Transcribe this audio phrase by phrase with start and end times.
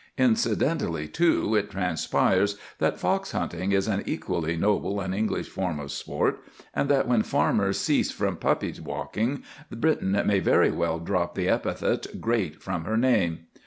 [0.17, 5.91] Incidentally, too, it transpires that fox hunting is an equally noble and English form of
[5.91, 6.43] sport,
[6.73, 12.19] and that when farmers cease from puppy walking, Britain may very well drop the epithet
[12.19, 13.41] "Great" from her name.